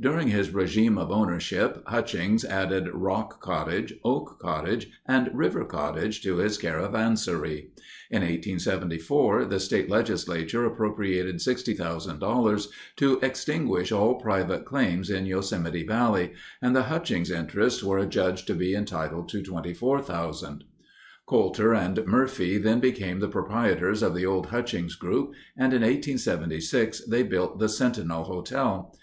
[0.00, 6.36] During his regime of ownership, Hutchings added Rock Cottage, Oak Cottage, and River Cottage to
[6.38, 7.72] his caravansary.
[8.10, 12.66] In 1874 the state legislature appropriated $60,000
[12.96, 16.32] to extinguish all private claims in Yosemite Valley,
[16.62, 20.62] and the Hutchings interests were adjudged to be entitled to $24,000.
[21.26, 27.04] Coulter and Murphy then became the proprietors of the old Hutchings group and in 1876
[27.08, 28.90] they built the Sentinel Hotel.